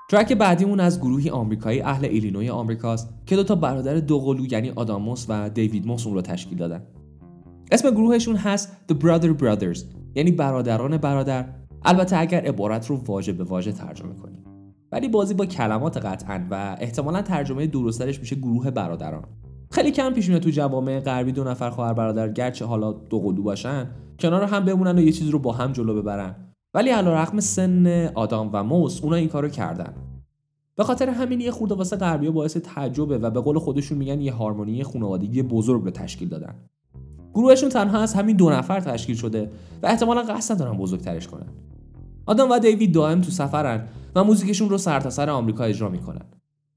ترک 0.09 0.33
بعدیمون 0.33 0.79
از 0.79 0.99
گروهی 0.99 1.29
آمریکایی 1.29 1.81
اهل 1.81 2.05
ایلینوی 2.05 2.49
آمریکاست 2.49 3.09
که 3.25 3.35
دو 3.35 3.43
تا 3.43 3.55
برادر 3.55 3.95
دوقلو 3.95 4.45
یعنی 4.45 4.69
آداموس 4.69 5.25
و 5.29 5.49
دیوید 5.49 5.87
موس 5.87 6.05
اون 6.05 6.15
رو 6.15 6.21
تشکیل 6.21 6.57
دادن. 6.57 6.81
اسم 7.71 7.91
گروهشون 7.91 8.35
هست 8.35 8.77
The 8.91 8.95
Brother 8.95 9.41
Brothers 9.41 9.79
یعنی 10.15 10.31
برادران 10.31 10.97
برادر 10.97 11.45
البته 11.85 12.17
اگر 12.17 12.41
عبارت 12.41 12.87
رو 12.87 12.95
واژه 12.95 13.33
به 13.33 13.43
واژه 13.43 13.71
ترجمه 13.71 14.13
کنیم. 14.13 14.43
ولی 14.91 15.07
بازی 15.07 15.33
با 15.33 15.45
کلمات 15.45 15.97
قطعا 15.97 16.47
و 16.51 16.77
احتمالا 16.79 17.21
ترجمه 17.21 17.67
درسترش 17.67 18.19
میشه 18.19 18.35
گروه 18.35 18.71
برادران. 18.71 19.23
خیلی 19.71 19.91
کم 19.91 20.13
پیش 20.13 20.29
میاد 20.29 20.41
تو 20.41 20.49
جوامع 20.49 20.99
غربی 20.99 21.31
دو 21.31 21.43
نفر 21.43 21.69
خواهر 21.69 21.93
برادر 21.93 22.29
گرچه 22.29 22.65
حالا 22.65 22.91
دوقلو 22.91 23.43
باشن 23.43 23.89
کنار 24.19 24.43
هم 24.43 24.65
بمونن 24.65 24.97
و 24.97 25.01
یه 25.01 25.11
چیز 25.11 25.29
رو 25.29 25.39
با 25.39 25.51
هم 25.51 25.71
جلو 25.71 26.01
ببرن 26.01 26.48
ولی 26.73 26.89
رقم 26.91 27.39
سن 27.39 28.11
آدام 28.15 28.49
و 28.53 28.63
موس 28.63 29.03
اونا 29.03 29.15
این 29.15 29.29
کارو 29.29 29.49
کردن. 29.49 29.93
به 30.75 30.83
خاطر 30.83 31.09
همین 31.09 31.41
یه 31.41 31.51
خورده 31.51 31.75
واسه 31.75 31.95
غربیا 31.95 32.31
باعث 32.31 32.57
تعجبه 32.57 33.17
و 33.17 33.29
به 33.29 33.39
قول 33.39 33.59
خودشون 33.59 33.97
میگن 33.97 34.21
یه 34.21 34.33
هارمونی 34.33 34.83
خانوادگی 34.83 35.43
بزرگ 35.43 35.83
رو 35.83 35.91
تشکیل 35.91 36.29
دادن. 36.29 36.55
گروهشون 37.33 37.69
تنها 37.69 37.99
از 37.99 38.13
همین 38.13 38.37
دو 38.37 38.49
نفر 38.49 38.79
تشکیل 38.79 39.15
شده 39.15 39.49
و 39.83 39.87
احتمالا 39.87 40.21
قصد 40.21 40.53
ندارن 40.53 40.77
بزرگترش 40.77 41.27
کنن. 41.27 41.47
آدام 42.25 42.51
و 42.51 42.59
دیوید 42.59 42.93
دائم 42.93 43.21
تو 43.21 43.31
سفرن 43.31 43.87
و 44.15 44.23
موزیکشون 44.23 44.69
رو 44.69 44.77
سرتاسر 44.77 45.25
سر 45.25 45.29
آمریکا 45.29 45.63
اجرا 45.63 45.89
می‌کنن. 45.89 46.25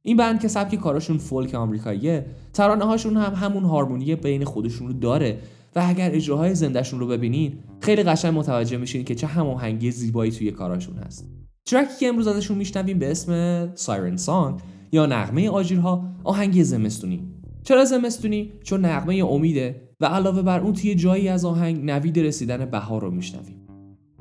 این 0.03 0.17
بند 0.17 0.41
که 0.41 0.49
سبک 0.49 0.75
کاراشون 0.75 1.19
فولک 1.19 1.55
آمریکاییه 1.55 2.27
ترانه 2.53 2.85
هاشون 2.85 3.17
هم 3.17 3.35
همون 3.35 3.65
هارمونی 3.65 4.17
بین 4.17 4.45
خودشون 4.45 4.87
رو 4.87 4.93
داره 4.93 5.39
و 5.77 5.83
اگر 5.87 6.11
اجراهای 6.13 6.55
زندهشون 6.55 7.01
رو 7.01 7.07
ببینین 7.07 7.59
خیلی 7.81 8.03
قشنگ 8.03 8.39
متوجه 8.39 8.77
میشین 8.77 9.05
که 9.05 9.15
چه 9.15 9.27
هماهنگی 9.27 9.91
زیبایی 9.91 10.33
توی 10.33 10.51
کاراشون 10.51 10.97
هست. 10.97 11.29
ترکی 11.67 11.99
که 12.01 12.09
امروز 12.09 12.27
ازشون 12.27 12.59
میشنویم 12.59 12.99
به 12.99 13.11
اسم 13.11 13.71
سایرن 13.75 14.17
سانگ 14.17 14.61
یا 14.93 15.07
نغمه 15.07 15.51
آجیرها 15.51 16.05
آهنگ 16.25 16.63
زمستونی. 16.63 17.29
چرا 17.65 17.85
زمستونی؟ 17.85 18.53
چون 18.63 18.85
نغمه 18.85 19.15
امیده 19.15 19.89
و 20.01 20.07
علاوه 20.07 20.43
بر 20.43 20.61
اون 20.61 20.73
توی 20.73 20.95
جایی 20.95 21.29
از 21.29 21.45
آهنگ 21.45 21.85
نوید 21.85 22.19
رسیدن 22.19 22.65
بهار 22.65 23.01
رو 23.01 23.11
میشنویم. 23.11 23.67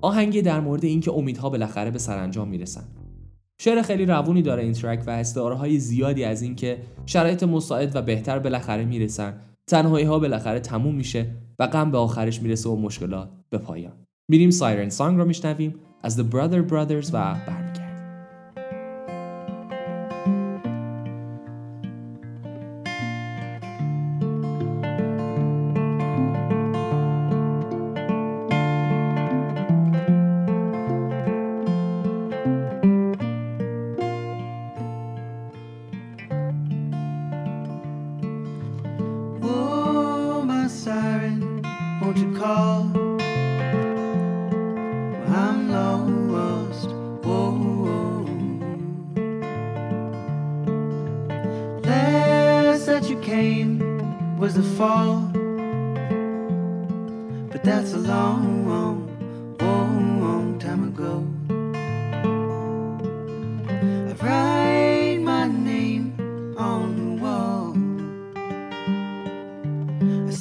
آهنگی 0.01 0.41
در 0.41 0.59
مورد 0.59 0.85
اینکه 0.85 1.11
امیدها 1.11 1.49
بالاخره 1.49 1.91
به 1.91 1.99
سرانجام 1.99 2.47
می‌رسن. 2.47 2.83
شعر 3.61 3.81
خیلی 3.81 4.05
روونی 4.05 4.41
داره 4.41 4.63
این 4.63 4.73
ترک 4.73 5.03
و 5.07 5.09
استعاره 5.09 5.55
های 5.55 5.79
زیادی 5.79 6.23
از 6.23 6.41
اینکه 6.41 6.77
شرایط 7.05 7.43
مساعد 7.43 7.95
و 7.95 8.01
بهتر 8.01 8.39
بالاخره 8.39 8.85
می‌رسن 8.85 9.33
تنهایی 9.71 10.05
ها 10.05 10.19
بالاخره 10.19 10.59
تموم 10.59 10.95
میشه 10.95 11.35
و 11.59 11.67
غم 11.67 11.91
به 11.91 11.97
آخرش 11.97 12.41
می‌رسه 12.41 12.69
و 12.69 12.75
مشکلات 12.75 13.29
به 13.49 13.57
پایان. 13.57 13.93
میریم 14.29 14.49
سایرن 14.49 14.89
سانگ 14.89 15.17
رو 15.17 15.25
میشنویم. 15.25 15.75
از 16.03 16.19
The 16.19 16.33
Brother 16.33 16.71
Brothers 16.71 17.09
و 17.13 17.35
برمیگردیم. 17.47 17.70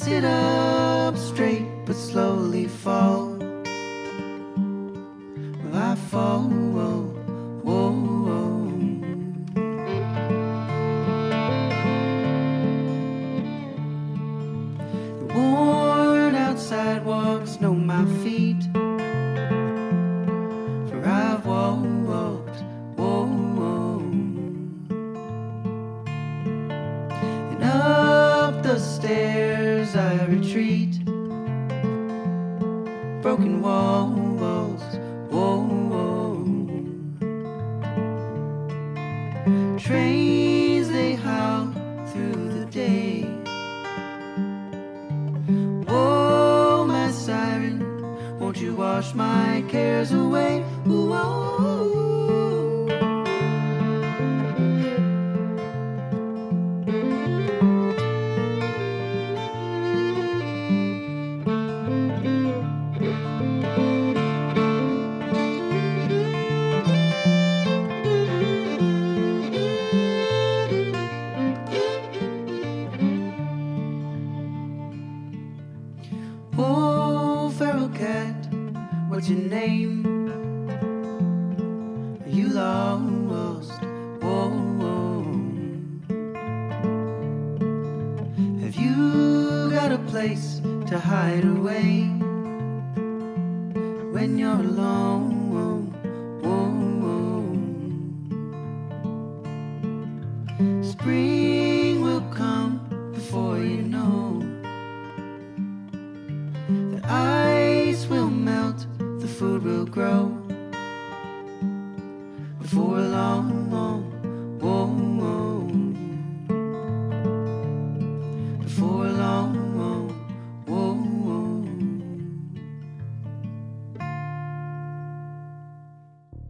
sit 0.01 0.25
up 0.25 1.15
straight 1.15 1.67
but 1.85 1.95
slowly 1.95 2.67
fall 2.67 3.30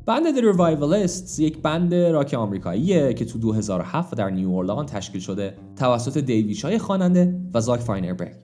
band 0.06 0.36
The 0.36 0.42
Revivalists 0.42 1.40
یک 1.40 1.58
band 1.58 1.96
راک 1.96 2.34
آمریکاییه 2.34 3.14
که 3.14 3.26
تو 3.26 3.40
2007 3.40 4.16
در 4.16 4.30
نیو 4.30 4.50
اورلئان 4.50 4.86
تشکیل 4.86 5.22
شده 5.22 5.54
توسط 5.76 6.18
دیوید 6.18 6.66
شاو 6.66 6.78
خواننده 6.78 7.42
و 7.54 7.62
زاک 7.62 7.80
فاینربرگ. 7.80 8.36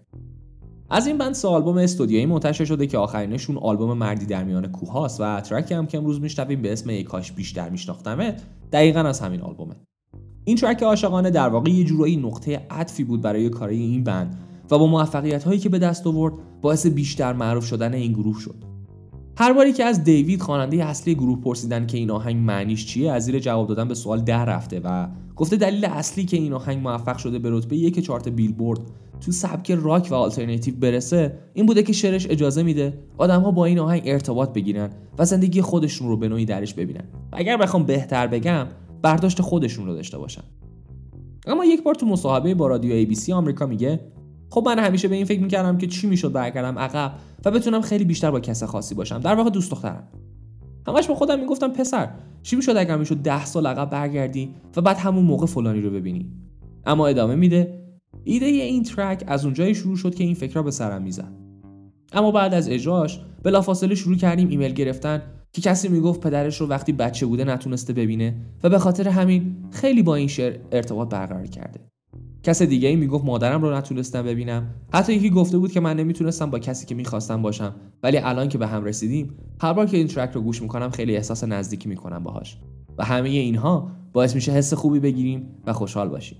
از 0.89 1.07
این 1.07 1.17
band 1.17 1.33
سه 1.33 1.47
آلبوم 1.47 1.77
استودیویی 1.77 2.25
منتشر 2.25 2.65
شده 2.65 2.87
که 2.87 2.97
آخرینشون 2.97 3.57
آلبوم 3.57 3.97
مردی 3.97 4.25
در 4.25 4.43
میان 4.43 4.71
کوهاست 4.71 5.21
و 5.21 5.41
track 5.41 5.68
ی 5.68 5.73
هم 5.73 5.87
که 5.87 5.97
امروز 5.97 6.21
میشنویم 6.21 6.61
به 6.61 6.73
اسم 6.73 6.89
ای 6.89 7.03
کاش 7.03 7.31
بیشتر 7.31 7.69
میشناختمت 7.69 8.41
دقیقا 8.71 8.99
از 8.99 9.19
همین 9.19 9.41
آلبومه. 9.41 9.75
این 10.43 10.57
track 10.57 10.83
عاشقانه 10.83 11.29
در 11.29 11.49
واقع 11.49 11.69
یه 11.69 11.83
جورایی 11.83 12.17
نقطه 12.17 12.67
عطفی 12.69 13.03
بود 13.03 13.21
برای 13.21 13.49
کارای 13.49 13.79
این 13.79 14.03
band 14.03 14.37
و 14.71 14.77
با 14.77 14.87
موفقیت 14.87 15.43
هایی 15.43 15.59
که 15.59 15.69
به 15.69 15.79
دست 15.79 16.07
آورد 16.07 16.33
باعث 16.61 16.87
بیشتر 16.87 17.33
معروف 17.33 17.65
شدن 17.65 17.93
این 17.93 18.13
گروه 18.13 18.39
شد. 18.39 18.76
هر 19.39 19.53
باری 19.53 19.73
که 19.73 19.83
از 19.83 20.03
دیوید 20.03 20.41
خواننده 20.41 20.85
اصلی 20.85 21.15
گروه 21.15 21.41
پرسیدن 21.41 21.87
که 21.87 21.97
این 21.97 22.11
آهنگ 22.11 22.35
معنیش 22.35 22.85
چیه 22.85 23.11
از 23.11 23.25
زیر 23.25 23.39
جواب 23.39 23.67
دادن 23.67 23.87
به 23.87 23.95
سوال 23.95 24.21
در 24.21 24.45
رفته 24.45 24.81
و 24.83 25.07
گفته 25.35 25.55
دلیل 25.55 25.85
اصلی 25.85 26.25
که 26.25 26.37
این 26.37 26.53
آهنگ 26.53 26.83
موفق 26.83 27.17
شده 27.17 27.39
به 27.39 27.49
رتبه 27.51 27.77
یک 27.77 27.99
چارت 27.99 28.29
بیلبورد 28.29 28.79
تو 29.21 29.31
سبک 29.31 29.71
راک 29.71 30.07
و 30.11 30.15
آلترناتیو 30.15 30.75
برسه 30.75 31.37
این 31.53 31.65
بوده 31.65 31.83
که 31.83 31.93
شعرش 31.93 32.27
اجازه 32.29 32.63
میده 32.63 32.99
آدمها 33.17 33.51
با 33.51 33.65
این 33.65 33.79
آهنگ 33.79 34.01
ارتباط 34.05 34.53
بگیرن 34.53 34.89
و 35.17 35.25
زندگی 35.25 35.61
خودشون 35.61 36.07
رو 36.07 36.17
به 36.17 36.27
نوعی 36.27 36.45
درش 36.45 36.73
ببینن. 36.73 37.03
اگر 37.31 37.57
بخوام 37.57 37.83
بهتر 37.83 38.27
بگم 38.27 38.67
برداشت 39.01 39.41
خودشون 39.41 39.85
رو 39.85 39.93
داشته 39.93 40.17
باشن. 40.17 40.43
اما 41.47 41.65
یک 41.65 41.83
بار 41.83 41.95
تو 41.95 42.05
مصاحبه 42.05 42.53
با 42.55 42.67
رادیو 42.67 43.05
ABC 43.05 43.29
آمریکا 43.29 43.65
میگه 43.65 43.99
خب 44.49 44.63
من 44.65 44.79
همیشه 44.79 45.07
به 45.07 45.15
این 45.15 45.25
فکر 45.25 45.41
می‌کردم 45.41 45.77
که 45.77 45.87
چی 45.87 46.07
می‌شد 46.07 46.31
برگردم 46.31 46.79
عقب 46.79 47.13
و 47.45 47.51
بتونم 47.51 47.81
خیلی 47.81 48.05
بیشتر 48.05 48.31
با 48.31 48.39
کس 48.39 48.63
خاصی 48.63 48.95
باشم. 48.95 49.19
در 49.19 49.35
واقع 49.35 49.49
دوست 49.49 49.71
دخترم. 49.71 50.07
همش 50.87 51.07
با 51.07 51.15
خودم 51.15 51.39
می‌گفتم 51.39 51.67
پسر 51.67 52.09
چی 52.43 52.55
می‌شد 52.55 52.77
اگر 52.77 52.97
می‌شد 52.97 53.15
ده 53.15 53.45
سال 53.45 53.67
عقب 53.67 53.89
برگردی 53.89 54.55
و 54.75 54.81
بعد 54.81 54.97
همون 54.97 55.25
موقع 55.25 55.45
فلانی 55.45 55.81
رو 55.81 55.89
ببینی؟ 55.89 56.31
اما 56.85 57.07
ادامه 57.07 57.35
میده. 57.35 57.83
ایده 58.23 58.45
این 58.45 58.83
ترک 58.83 59.23
از 59.27 59.45
اونجایی 59.45 59.75
شروع 59.75 59.95
شد 59.95 60.15
که 60.15 60.23
این 60.23 60.33
فکر 60.33 60.53
را 60.53 60.63
به 60.63 60.71
سرم 60.71 61.01
می‌زد. 61.01 61.31
اما 62.13 62.31
بعد 62.31 62.53
از 62.53 62.69
اجراش 62.69 63.21
بلافاصله 63.43 63.95
شروع 63.95 64.15
کردیم 64.17 64.49
ایمیل 64.49 64.73
گرفتن 64.73 65.21
که 65.53 65.61
کسی 65.61 65.87
می‌گفت 65.87 66.21
پدرش 66.21 66.61
رو 66.61 66.67
وقتی 66.67 66.91
بچه 66.91 67.25
بوده 67.25 67.43
نتونسته 67.43 67.93
ببینه 67.93 68.35
و 68.63 68.69
به 68.69 68.79
خاطر 68.79 69.09
همین 69.09 69.55
خیلی 69.71 70.03
با 70.03 70.15
این 70.15 70.27
شعر 70.27 70.59
ارتباط 70.71 71.09
برقرار 71.09 71.47
کرده. 71.47 71.79
کس 72.47 72.61
دیگه 72.61 72.89
ای 72.89 72.95
می‌گفت 72.95 73.25
مادرم 73.25 73.61
رو 73.61 73.73
نتونستم 73.73 74.23
ببینم. 74.23 74.67
حتی 74.93 75.13
یکی 75.13 75.29
گفته 75.29 75.57
بود 75.57 75.71
که 75.71 75.79
من 75.79 75.97
نمی‌تونستم 75.97 76.49
با 76.49 76.59
کسی 76.59 76.85
که 76.85 76.95
می‌خواستم 76.95 77.41
باشم. 77.41 77.75
ولی 78.03 78.17
الان 78.17 78.49
که 78.49 78.57
به 78.57 78.67
هم 78.67 78.83
رسیدیم 78.83 79.33
هر 79.61 79.73
بار 79.73 79.85
که 79.85 79.97
این 79.97 80.07
ترک 80.07 80.31
رو 80.31 80.41
گوش 80.41 80.61
می‌کنم 80.61 80.89
خیلی 80.89 81.15
احساس 81.15 81.43
نزدیکی 81.43 81.89
می‌کنم 81.89 82.23
باهاش. 82.23 82.57
و 82.97 83.05
همه 83.05 83.29
اینها 83.29 83.91
باعث 84.13 84.35
میشه 84.35 84.51
حس 84.51 84.73
خوبی 84.73 84.99
بگیریم 84.99 85.47
و 85.65 85.73
خوشحال 85.73 86.09
باشیم. 86.09 86.37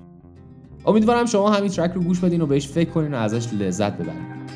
امیدوارم 0.86 1.26
شما 1.26 1.50
همین 1.50 1.70
ترک 1.70 1.92
رو 1.92 2.02
گوش 2.02 2.20
بدین 2.20 2.42
و 2.42 2.46
بهش 2.46 2.68
فکر 2.68 2.90
کنین 2.90 3.14
و 3.14 3.18
ازش 3.18 3.54
لذت 3.54 3.98
ببرین. 3.98 4.47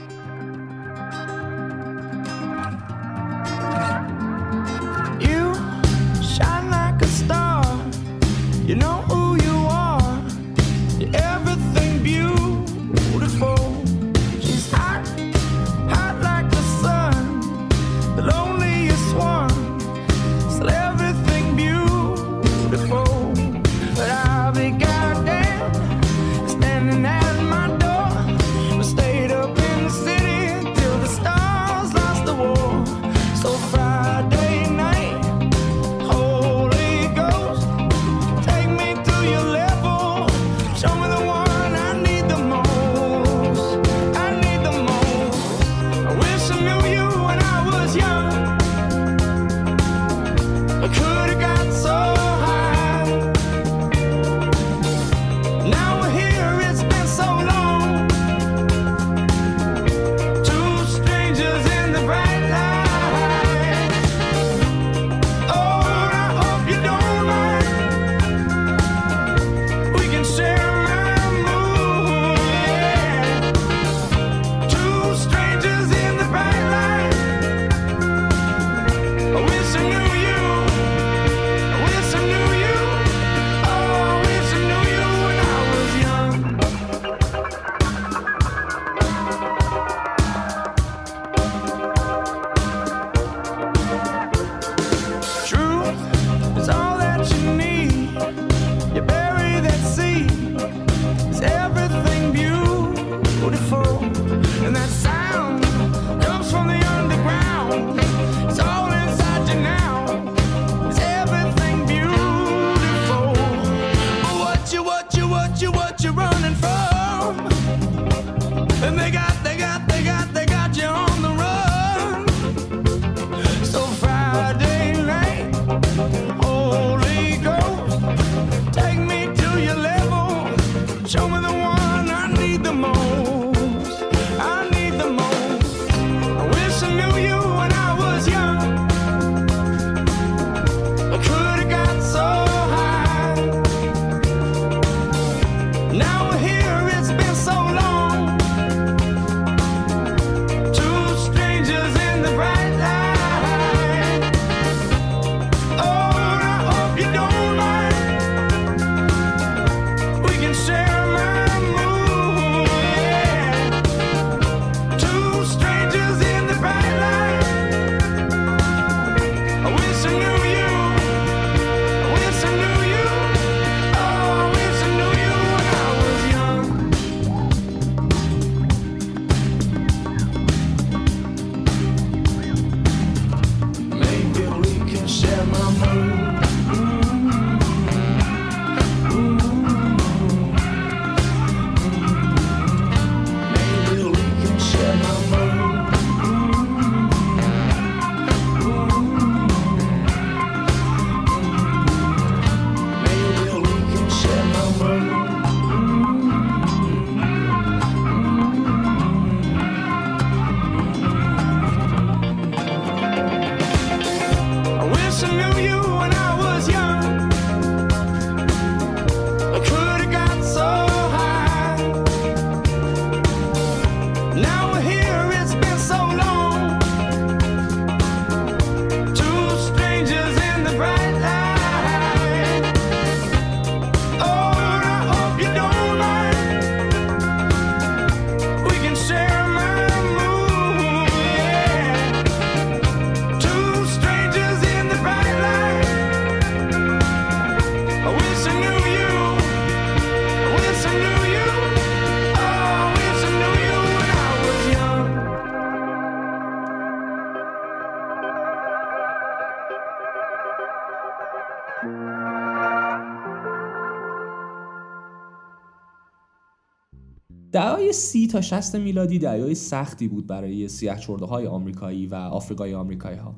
دههای 267.92 268.02
سی 268.02 268.28
تا 268.28 268.42
60 268.42 268.76
میلادی 268.76 269.20
دههای 269.20 269.56
سختی 269.56 270.08
بود 270.08 270.28
برای 270.28 270.68
سیاه 270.68 271.00
چرده 271.00 271.26
های 271.26 271.48
آمریکایی 271.48 272.08
و 272.08 272.16
آفریقای 272.16 272.74
آمریکایی 272.74 273.18
ها. 273.18 273.36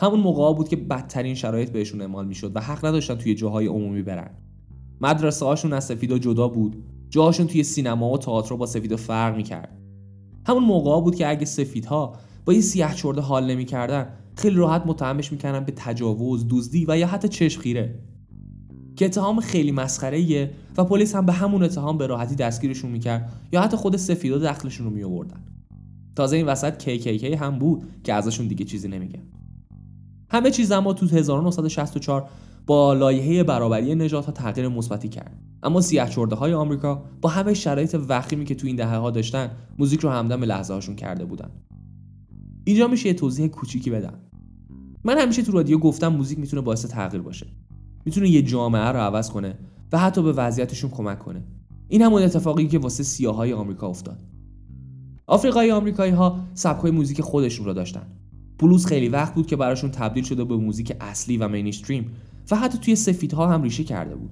همون 0.00 0.20
موقع 0.20 0.56
بود 0.56 0.68
که 0.68 0.76
بدترین 0.76 1.34
شرایط 1.34 1.70
بهشون 1.70 2.00
اعمال 2.00 2.26
می‌شد 2.26 2.56
و 2.56 2.60
حق 2.60 2.84
نداشتن 2.84 3.14
توی 3.14 3.34
جاهای 3.34 3.66
عمومی 3.66 4.02
برن. 4.02 4.30
مدرسه 5.00 5.46
هاشون 5.46 5.72
از 5.72 5.84
سفیدا 5.84 6.18
جدا 6.18 6.48
بود. 6.48 6.76
جاهاشون 7.10 7.46
توی 7.46 7.62
سینما 7.62 8.10
و 8.10 8.18
تئاتر 8.18 8.56
با 8.56 8.66
سفیدا 8.66 8.96
فرق 8.96 9.36
می‌کرد. 9.36 9.78
همون 10.46 10.64
موقع 10.64 11.00
بود 11.00 11.14
که 11.14 11.28
اگه 11.28 11.44
سفیدها 11.44 12.16
با 12.44 12.52
یه 12.52 12.60
سیاه 12.60 12.94
چرده 12.94 13.20
حال 13.20 13.50
نمی‌کردن 13.50 14.08
خیلی 14.36 14.56
راحت 14.56 14.86
متهمش 14.86 15.32
می‌کردن 15.32 15.64
به 15.64 15.72
تجاوز، 15.76 16.46
دزدی 16.50 16.84
و 16.88 16.98
یا 16.98 17.06
حتی 17.06 17.28
چشم 17.28 17.60
خیره. 17.60 17.98
که 18.96 19.04
اتهام 19.04 19.40
خیلی 19.40 19.72
مسخره 19.72 20.50
و 20.76 20.84
پلیس 20.84 21.14
هم 21.14 21.26
به 21.26 21.32
همون 21.32 21.62
اتهام 21.62 21.98
به 21.98 22.06
راحتی 22.06 22.34
دستگیرشون 22.34 22.90
می‌کرد 22.90 23.32
یا 23.52 23.62
حتی 23.62 23.76
خود 23.76 23.96
سفیدا 23.96 24.38
دخلشون 24.38 24.86
رو 24.86 24.92
میآوردن. 24.92 25.40
تازه 26.16 26.36
این 26.36 26.46
وسط 26.46 26.82
KKK 26.82 27.24
هم 27.24 27.58
بود 27.58 27.82
که 28.04 28.14
ازشون 28.14 28.46
دیگه 28.46 28.64
چیزی 28.64 28.88
نمیگن 28.88 29.22
همه 30.30 30.50
چیز 30.50 30.72
اما 30.72 30.92
تو 30.92 31.06
1964 31.06 32.28
با 32.66 32.94
لایحه 32.94 33.42
برابری 33.42 33.94
نژادها 33.94 34.32
تغییر 34.32 34.68
مثبتی 34.68 35.08
کرد. 35.08 35.38
اما 35.62 35.80
سیاه 35.80 36.10
چرده 36.10 36.36
های 36.36 36.52
آمریکا 36.54 37.04
با 37.22 37.28
همه 37.28 37.54
شرایط 37.54 37.96
وخیمی 38.08 38.44
که 38.44 38.54
تو 38.54 38.66
این 38.66 38.76
دهه 38.76 38.96
ها 38.96 39.10
داشتن 39.10 39.50
موزیک 39.78 40.00
رو 40.00 40.10
همدم 40.10 40.44
لحظه 40.44 40.74
هاشون 40.74 40.96
کرده 40.96 41.24
بودن. 41.24 41.50
اینجا 42.64 42.88
میشه 42.88 43.06
یه 43.08 43.14
توضیح 43.14 43.46
کوچیکی 43.46 43.90
بدم. 43.90 44.14
من 45.04 45.18
همیشه 45.18 45.42
تو 45.42 45.52
رادیو 45.52 45.78
گفتم 45.78 46.08
موزیک 46.08 46.38
می‌تونه 46.38 46.62
باعث 46.62 46.86
تغییر 46.86 47.22
باشه. 47.22 47.46
می‌تونه 48.04 48.28
یه 48.28 48.42
جامعه 48.42 48.88
رو 48.88 48.98
عوض 48.98 49.30
کنه 49.30 49.58
و 49.92 49.98
حتی 49.98 50.22
به 50.22 50.32
وضعیتشون 50.32 50.90
کمک 50.90 51.18
کنه. 51.18 51.44
این 51.88 52.02
همون 52.02 52.22
اتفاقی 52.22 52.66
که 52.66 52.78
واسه 52.78 53.02
سیاهای 53.02 53.52
آمریکا 53.52 53.88
افتاد. 53.88 54.22
آفریقای 55.26 55.72
آمریکایی 55.72 56.12
ها 56.12 56.40
سبکای 56.54 56.90
موزیک 56.90 57.20
خودشون 57.20 57.66
رو 57.66 57.72
داشتن. 57.72 58.06
بلوز 58.58 58.86
خیلی 58.86 59.08
وقت 59.08 59.34
بود 59.34 59.46
که 59.46 59.56
براشون 59.56 59.90
تبدیل 59.90 60.24
شده 60.24 60.44
به 60.44 60.56
موزیک 60.56 60.96
اصلی 61.00 61.36
و 61.36 61.48
مینستریم 61.48 62.10
و 62.50 62.56
حتی 62.56 62.78
توی 62.78 62.96
سفیدها 62.96 63.48
هم 63.48 63.62
ریشه 63.62 63.84
کرده 63.84 64.16
بود. 64.16 64.30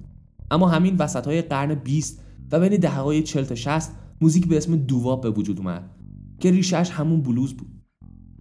اما 0.51 0.67
همین 0.67 0.95
وسط 0.99 1.25
های 1.25 1.41
قرن 1.41 1.75
20 1.75 2.21
و 2.51 2.59
بین 2.59 2.79
دهه 2.79 2.99
های 2.99 3.23
40 3.23 3.43
تا 3.43 3.55
60 3.55 3.91
موزیک 4.21 4.47
به 4.47 4.57
اسم 4.57 4.75
دوواب 4.75 5.21
به 5.21 5.29
وجود 5.29 5.57
اومد 5.57 5.89
که 6.39 6.51
ریشهش 6.51 6.89
همون 6.89 7.21
بلوز 7.21 7.53
بود. 7.53 7.67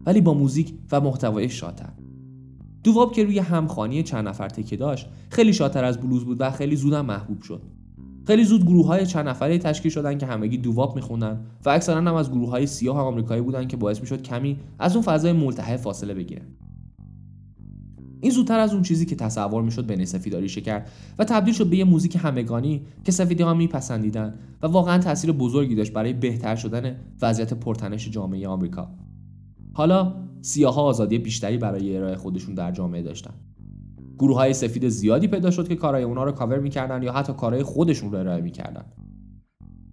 ولی 0.06 0.20
با 0.20 0.34
موزیک 0.34 0.74
و 0.92 1.00
محتوای 1.00 1.48
شادتر 1.48 1.92
دوواب 2.84 3.12
که 3.12 3.24
روی 3.24 3.38
همخوانی 3.38 4.02
چند 4.02 4.28
نفر 4.28 4.48
تکیه 4.48 4.78
داشت 4.78 5.08
خیلی 5.28 5.52
شادتر 5.52 5.84
از 5.84 6.00
بلوز 6.00 6.24
بود 6.24 6.36
و 6.40 6.50
خیلی 6.50 6.76
زودم 6.76 7.06
محبوب 7.06 7.42
شد. 7.42 7.62
خیلی 8.26 8.44
زود 8.44 8.66
گروه 8.66 8.86
های 8.86 9.06
چند 9.06 9.28
نفره 9.28 9.58
تشکیل 9.58 9.90
شدن 9.90 10.18
که 10.18 10.26
همگی 10.26 10.56
دوواب 10.56 10.96
میخوندن 10.96 11.40
و 11.64 11.70
اکثرا 11.70 11.96
هم 11.96 12.14
از 12.14 12.30
گروه 12.30 12.50
های 12.50 12.66
سیاه 12.66 12.98
آمریکایی 12.98 13.42
بودن 13.42 13.66
که 13.66 13.76
باعث 13.76 14.00
می‌شد 14.00 14.22
کمی 14.22 14.56
از 14.78 14.96
اون 14.96 15.04
فضای 15.04 15.32
ملتهب 15.32 15.76
فاصله 15.76 16.14
بگیرن. 16.14 16.46
این 18.20 18.32
زودتر 18.32 18.58
از 18.58 18.72
اون 18.72 18.82
چیزی 18.82 19.06
که 19.06 19.16
تصور 19.16 19.62
می‌شد 19.62 19.86
بین 19.86 20.04
سفیداری 20.04 20.48
کرد 20.48 20.90
و 21.18 21.24
تبدیل 21.24 21.54
شد 21.54 21.66
به 21.66 21.76
یه 21.76 21.84
موزیک 21.84 22.18
همگانی 22.22 22.82
که 23.04 23.12
سفیدی 23.12 23.42
ها 23.42 23.54
میپسندیدن 23.54 24.34
و 24.62 24.66
واقعا 24.66 24.98
تاثیر 24.98 25.32
بزرگی 25.32 25.74
داشت 25.74 25.92
برای 25.92 26.12
بهتر 26.12 26.56
شدن 26.56 26.96
وضعیت 27.22 27.54
پرتنش 27.54 28.10
جامعه 28.10 28.48
آمریکا. 28.48 28.90
حالا 29.72 30.14
سیاها 30.42 30.82
آزادی 30.82 31.18
بیشتری 31.18 31.58
برای 31.58 31.96
ارائه 31.96 32.16
خودشون 32.16 32.54
در 32.54 32.72
جامعه 32.72 33.02
داشتن. 33.02 33.34
گروه 34.18 34.36
های 34.36 34.52
سفید 34.52 34.88
زیادی 34.88 35.28
پیدا 35.28 35.50
شد 35.50 35.68
که 35.68 35.76
کارهای 35.76 36.04
اونا 36.04 36.24
رو 36.24 36.32
کاور 36.32 36.58
می‌کردن 36.58 37.02
یا 37.02 37.12
حتی 37.12 37.32
کارهای 37.32 37.62
خودشون 37.62 38.12
رو 38.12 38.18
ارائه 38.18 38.40
می‌کردن. 38.40 38.84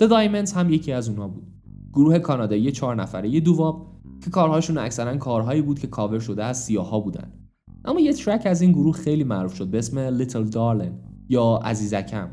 The 0.04 0.06
Diamonds 0.06 0.54
هم 0.54 0.70
یکی 0.70 0.92
از 0.92 1.10
اونا 1.10 1.28
بود. 1.28 1.48
گروه 1.94 2.20
کانادایی 2.20 2.72
چهار 2.72 2.96
نفره 2.96 3.40
دوواب 3.40 3.88
که 4.24 4.30
کارهاشون 4.30 4.78
اکثرا 4.78 5.18
کارهایی 5.18 5.62
بود 5.62 5.80
که 5.80 5.88
کاور 5.88 6.20
شده 6.20 6.44
از 6.44 6.64
سیاها 6.64 7.00
بودن. 7.00 7.32
اما 7.86 8.00
یه 8.00 8.14
ترک 8.14 8.46
از 8.46 8.62
این 8.62 8.72
گروه 8.72 8.96
خیلی 8.96 9.24
معروف 9.24 9.56
شد 9.56 9.68
به 9.68 9.78
اسم 9.78 10.24
Little 10.24 10.52
Darling 10.52 10.94
یا 11.30 11.60
عزیزکم. 11.64 12.30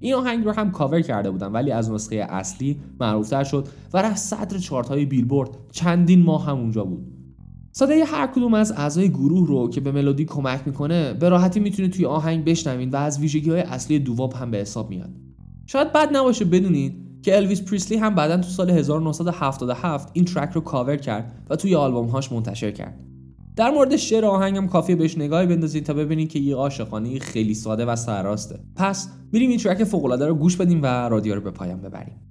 این 0.00 0.14
آهنگ 0.14 0.44
رو 0.44 0.52
هم 0.52 0.70
کاور 0.70 1.00
کرده 1.00 1.30
بودن 1.30 1.52
ولی 1.52 1.70
از 1.70 1.90
نسخه 1.90 2.16
اصلی 2.16 2.80
معروفتر 3.00 3.44
شد 3.44 3.68
و 3.92 4.02
رفت 4.02 4.16
صدر 4.16 4.58
چارت 4.58 4.88
های 4.88 5.04
بیلبورد. 5.04 5.50
چندین 5.72 6.22
ماه 6.22 6.46
هم 6.46 6.58
اونجا 6.58 6.84
بود. 6.84 7.06
صدای 7.72 8.00
هر 8.00 8.26
کدوم 8.26 8.54
از 8.54 8.72
اعضای 8.72 9.08
گروه 9.08 9.46
رو 9.46 9.70
که 9.70 9.80
به 9.80 9.92
ملودی 9.92 10.24
کمک 10.24 10.60
می‌کنه 10.66 11.14
به 11.14 11.28
راحتی 11.28 11.60
می‌تونه 11.60 11.88
توی 11.88 12.06
آهنگ 12.06 12.44
بشنوین 12.44 12.90
و 12.90 12.96
از 12.96 13.20
ویژگی 13.20 13.50
های 13.50 13.60
اصلی 13.60 13.98
doo-wop 13.98 14.32
هم 14.32 14.50
به 14.50 14.58
حساب 14.58 14.90
میاد. 14.90 15.10
شاید 15.66 15.92
بد 15.92 16.16
نباشه 16.16 16.44
بدونید 16.44 17.22
که 17.22 17.36
الویس 17.36 17.62
پریسلی 17.62 17.96
هم 17.96 18.14
بعدا 18.14 18.36
تو 18.36 18.48
سال 18.48 18.70
1977 18.70 20.10
این 20.12 20.24
track 20.24 20.52
رو 20.52 20.60
کاور 20.60 20.96
کرد 20.96 21.32
و 21.50 21.56
توی 21.56 21.74
آلبوم 21.74 22.06
هاش 22.06 22.32
منتشر 22.32 22.70
کرد. 22.70 23.09
در 23.56 23.70
مورد 23.70 23.96
شعر 23.96 24.24
آهنگم 24.24 24.66
کافیه 24.66 24.96
بهش 24.96 25.18
نگاهی 25.18 25.46
بندازید 25.46 25.84
تا 25.84 25.94
ببینید 25.94 26.28
که 26.28 26.38
یه 26.38 26.56
عاشقانه 26.56 27.18
خیلی 27.18 27.54
ساده 27.54 27.84
و 27.84 27.96
سرراسته. 27.96 28.60
پس 28.76 29.08
میریم 29.32 29.50
این 29.50 29.58
ترک 29.58 29.84
فوق 29.84 30.04
العاده 30.04 30.26
رو 30.26 30.34
گوش 30.34 30.56
بدیم 30.56 30.82
و 30.82 30.86
رادیو 30.86 31.34
رو 31.34 31.40
به 31.40 31.50
پایان 31.50 31.80
ببریم. 31.80 32.29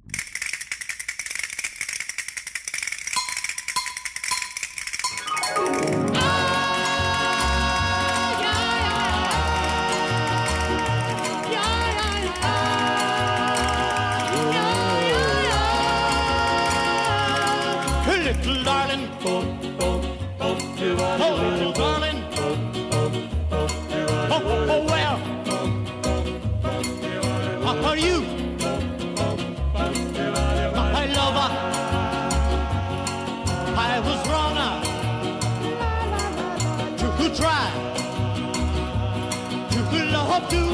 You. 40.53 40.67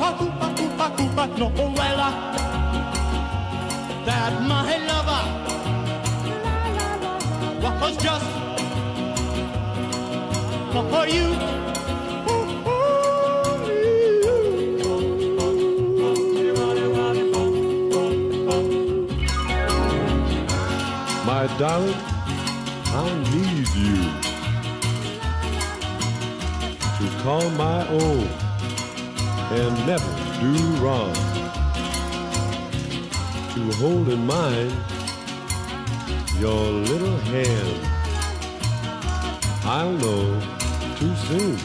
Aku, 0.00 0.26
aku, 0.46 0.64
aku, 0.78 1.04
but 1.16 1.30
no, 1.38 1.46
uh, 1.48 2.12
that 4.06 4.32
my 4.42 4.76
lover 4.88 5.24
was 7.80 7.96
just 7.96 8.26
for 10.90 11.06
you. 11.08 11.28
My 21.24 21.46
darling, 21.58 21.94
I 22.86 23.06
need 23.32 23.68
you 23.74 23.96
to 26.98 27.22
call 27.22 27.48
my 27.50 27.86
own 27.88 28.43
and 29.54 29.86
never 29.86 30.10
do 30.40 30.52
wrong. 30.82 31.14
To 33.54 33.60
hold 33.78 34.08
in 34.08 34.26
mind 34.26 34.72
your 36.40 36.62
little 36.90 37.16
hand. 37.32 37.78
I'll 39.64 39.92
know 39.92 40.40
too 40.98 41.14
soon 41.28 41.56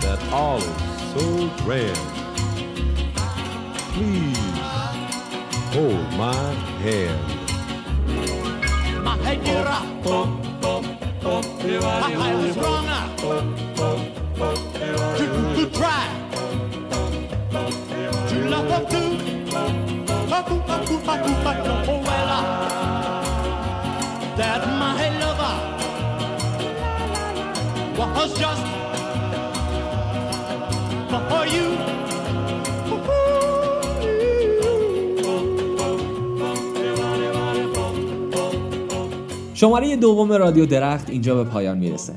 that 0.00 0.18
all 0.32 0.56
is 0.56 0.74
so 1.12 1.50
grand. 1.64 1.98
Please 3.94 4.38
hold 5.74 6.08
my 6.16 6.52
hand. 6.84 7.20
Hey, 9.22 9.36
get 9.36 9.66
up. 9.66 9.84
I 11.28 12.34
was 12.34 12.56
wrong 12.56 13.65
شماره 39.56 39.96
دوم 39.96 40.32
رادیو 40.32 40.66
درخت 40.66 41.10
اینجا 41.10 41.34
به 41.34 41.44
پایان 41.44 41.78
می‌رسه. 41.78 42.14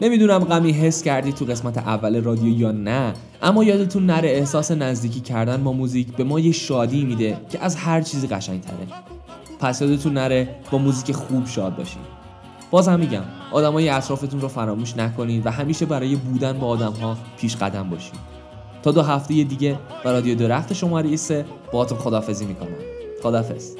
نمی‌دونم 0.00 0.38
غمی 0.38 0.72
حس 0.72 1.02
کردی 1.02 1.32
تو 1.32 1.44
قسمت 1.44 1.78
اول 1.78 2.22
رادیو 2.22 2.58
یا 2.58 2.72
نه 2.72 3.14
اما 3.42 3.64
یادتون 3.64 4.06
نره 4.06 4.28
احساس 4.28 4.70
نزدیکی 4.70 5.20
کردن 5.20 5.64
با 5.64 5.72
موزیک 5.72 6.16
به 6.16 6.24
ما 6.24 6.40
یه 6.40 6.52
شادی 6.52 7.04
میده 7.04 7.36
که 7.50 7.64
از 7.64 7.76
هر 7.76 8.00
چیزی 8.00 8.26
قشنگتره. 8.26 8.86
پس 9.60 9.82
یادتون 9.82 10.12
نره 10.12 10.48
با 10.70 10.78
موزیک 10.78 11.12
خوب 11.12 11.46
شاد 11.46 11.76
باشین. 11.76 12.02
باز 12.70 12.88
هم 12.88 13.00
میگم 13.00 13.22
آدمای 13.52 13.88
اطرافتون 13.88 14.40
رو 14.40 14.48
فراموش 14.48 14.96
نکنین 14.96 15.42
و 15.44 15.50
همیشه 15.50 15.86
برای 15.86 16.16
بودن 16.16 16.52
با 16.58 16.66
آدمها 16.66 17.16
پیش 17.38 17.56
قدم 17.56 17.90
باشین. 17.90 18.14
تا 18.82 18.90
دو 18.92 19.02
هفته 19.02 19.44
دیگه 19.44 19.78
و 20.04 20.08
رادیو 20.08 20.34
درخت 20.34 20.72
شماره 20.72 21.16
3 21.16 21.44
باهاتون 21.72 21.98
خدافزی 21.98 22.46
می‌کنم. 22.46 22.68
خدافز 23.22 23.76